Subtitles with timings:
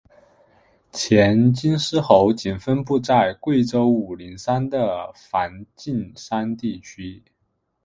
[0.91, 7.21] 黔金丝猴仅分布在贵州武陵山的梵净山地区。